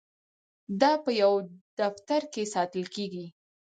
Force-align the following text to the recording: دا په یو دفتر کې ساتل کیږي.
دا 0.81 0.91
په 1.03 1.11
یو 1.21 1.33
دفتر 1.79 2.21
کې 2.33 2.43
ساتل 2.53 2.85
کیږي. 2.95 3.25